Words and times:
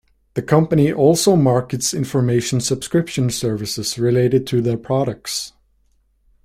The 0.33 0.41
company 0.41 0.91
also 0.91 1.35
markets 1.35 1.93
information 1.93 2.59
subscription 2.59 3.29
services 3.29 3.99
related 3.99 4.47
to 4.47 4.59
their 4.59 4.75
products. 4.75 5.53